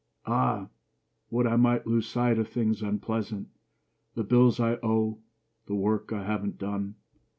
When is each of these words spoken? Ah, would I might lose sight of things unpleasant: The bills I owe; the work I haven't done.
Ah, 0.25 0.69
would 1.29 1.45
I 1.45 1.57
might 1.57 1.85
lose 1.85 2.07
sight 2.09 2.39
of 2.39 2.47
things 2.47 2.81
unpleasant: 2.81 3.49
The 4.15 4.23
bills 4.23 4.59
I 4.59 4.77
owe; 4.81 5.19
the 5.67 5.75
work 5.75 6.11
I 6.11 6.23
haven't 6.23 6.57
done. 6.57 6.95